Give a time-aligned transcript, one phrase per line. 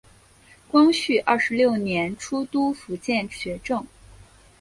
[0.67, 3.85] 光绪二十六年出督福建学政。